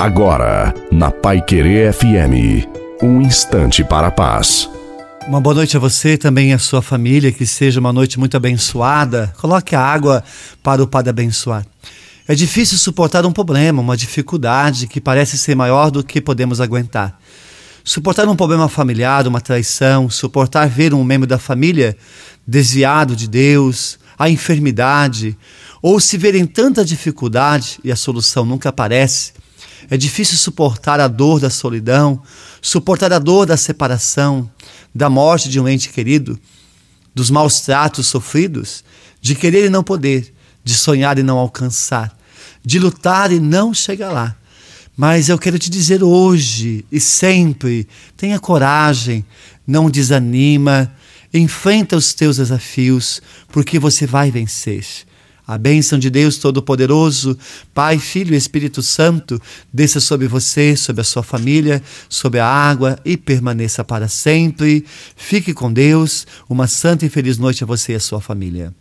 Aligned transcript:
Agora, 0.00 0.72
na 0.90 1.10
Pai 1.10 1.42
Querer 1.42 1.92
FM, 1.92 2.66
um 3.02 3.20
instante 3.20 3.84
para 3.84 4.06
a 4.06 4.10
paz. 4.10 4.66
Uma 5.28 5.42
boa 5.42 5.56
noite 5.56 5.76
a 5.76 5.78
você 5.78 6.14
e 6.14 6.16
também 6.16 6.54
a 6.54 6.58
sua 6.58 6.80
família, 6.80 7.30
que 7.30 7.44
seja 7.44 7.78
uma 7.78 7.92
noite 7.92 8.18
muito 8.18 8.34
abençoada. 8.34 9.30
Coloque 9.38 9.76
a 9.76 9.80
água 9.82 10.24
para 10.62 10.82
o 10.82 10.86
Padre 10.86 11.10
abençoar. 11.10 11.66
É 12.26 12.34
difícil 12.34 12.78
suportar 12.78 13.26
um 13.26 13.30
problema, 13.30 13.82
uma 13.82 13.94
dificuldade 13.94 14.86
que 14.86 15.02
parece 15.02 15.36
ser 15.36 15.54
maior 15.54 15.90
do 15.90 16.02
que 16.02 16.18
podemos 16.18 16.62
aguentar. 16.62 17.20
Suportar 17.84 18.26
um 18.26 18.34
problema 18.34 18.70
familiar, 18.70 19.26
uma 19.26 19.42
traição, 19.42 20.08
suportar 20.08 20.66
ver 20.66 20.94
um 20.94 21.04
membro 21.04 21.26
da 21.26 21.38
família 21.38 21.94
desviado 22.46 23.14
de 23.14 23.28
Deus, 23.28 23.98
a 24.18 24.30
enfermidade, 24.30 25.36
ou 25.82 26.00
se 26.00 26.16
ver 26.16 26.34
em 26.34 26.46
tanta 26.46 26.86
dificuldade 26.86 27.78
e 27.84 27.92
a 27.92 27.96
solução 27.96 28.46
nunca 28.46 28.70
aparece. 28.70 29.34
É 29.88 29.96
difícil 29.96 30.36
suportar 30.36 31.00
a 31.00 31.08
dor 31.08 31.40
da 31.40 31.48
solidão, 31.48 32.22
suportar 32.60 33.12
a 33.12 33.18
dor 33.18 33.46
da 33.46 33.56
separação, 33.56 34.50
da 34.94 35.08
morte 35.08 35.48
de 35.48 35.60
um 35.60 35.68
ente 35.68 35.88
querido, 35.88 36.38
dos 37.14 37.30
maus 37.30 37.60
tratos 37.60 38.06
sofridos, 38.06 38.84
de 39.20 39.34
querer 39.34 39.66
e 39.66 39.70
não 39.70 39.82
poder, 39.82 40.34
de 40.64 40.74
sonhar 40.74 41.18
e 41.18 41.22
não 41.22 41.38
alcançar, 41.38 42.16
de 42.64 42.78
lutar 42.78 43.32
e 43.32 43.40
não 43.40 43.72
chegar 43.72 44.10
lá. 44.10 44.36
Mas 44.96 45.28
eu 45.28 45.38
quero 45.38 45.58
te 45.58 45.70
dizer 45.70 46.02
hoje 46.02 46.84
e 46.92 47.00
sempre: 47.00 47.88
tenha 48.16 48.38
coragem, 48.38 49.24
não 49.66 49.90
desanima, 49.90 50.92
enfrenta 51.32 51.96
os 51.96 52.12
teus 52.12 52.36
desafios, 52.36 53.22
porque 53.48 53.78
você 53.78 54.06
vai 54.06 54.30
vencer. 54.30 54.84
A 55.46 55.58
bênção 55.58 55.98
de 55.98 56.10
Deus 56.10 56.38
Todo-Poderoso, 56.38 57.36
Pai, 57.74 57.98
Filho 57.98 58.34
e 58.34 58.36
Espírito 58.36 58.82
Santo, 58.82 59.40
desça 59.72 60.00
sobre 60.00 60.28
você, 60.28 60.76
sobre 60.76 61.00
a 61.00 61.04
sua 61.04 61.22
família, 61.22 61.82
sobre 62.08 62.40
a 62.40 62.46
água 62.46 62.98
e 63.04 63.16
permaneça 63.16 63.84
para 63.84 64.08
sempre. 64.08 64.84
Fique 65.16 65.52
com 65.52 65.72
Deus. 65.72 66.26
Uma 66.48 66.66
santa 66.66 67.06
e 67.06 67.08
feliz 67.08 67.38
noite 67.38 67.64
a 67.64 67.66
você 67.66 67.92
e 67.92 67.96
a 67.96 68.00
sua 68.00 68.20
família. 68.20 68.74